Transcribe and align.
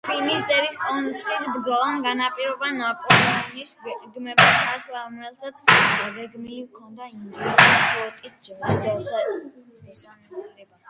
ფინისტერის 0.07 0.77
კონცხის 0.83 1.43
ბრძოლამ 1.55 1.99
განაპირობა 2.05 2.69
ნაპოლეონის 2.77 3.73
გეგმების 3.89 4.57
ჩაშლა, 4.63 5.03
რომელსაც 5.11 5.61
დაგეგმილი 5.69 6.57
ჰქონდა 6.65 7.11
ინგლისზე 7.13 7.71
ფლოტით 7.87 8.45
ჯარის 8.49 8.83
დესანტირება. 8.83 10.75